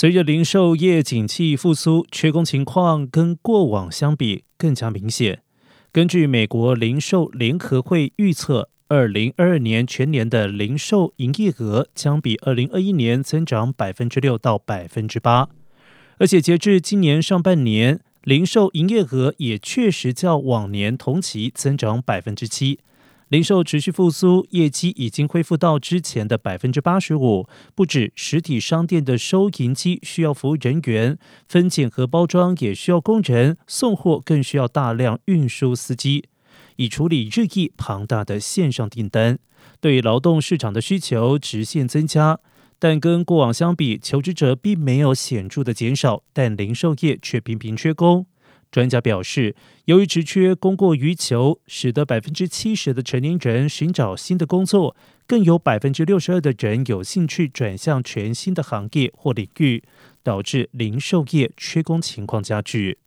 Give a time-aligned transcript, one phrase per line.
[0.00, 5.42] 随着零售业景气复苏，缺工情况跟过往相比更加明显。
[5.92, 15.50] 根据美国零售联合会预测，二零二二年全年的零售营业额将比二零二一年增长百分之六到百分之八，
[16.16, 22.78] 而且截至今年上半年，零售营业额也确实较往年同期增长百分之七。
[23.30, 27.48] 零售持续复苏，业绩已经恢复到之前的百分之八十五。
[27.76, 31.16] 不止实体商店的收银机需要服务人员，
[31.46, 36.24] 分拣和包装也需要工人，送货更需要大量运输司机，
[36.74, 39.38] 以处理日益庞大的线上订单。
[39.80, 42.40] 对劳动市场的需求直线增加，
[42.80, 48.26] 但跟过往相比，求职者并没有显著的减少，但零售业却频频缺工。
[48.70, 49.56] 专家表示，
[49.86, 54.94] 由于职缺供过于求，使得百分之七十的成年人寻找新的工作，
[55.26, 59.82] 更有百分之六十二的人有兴趣转向全新的行业或领域，
[60.22, 62.98] 导致零售业缺工情况加剧。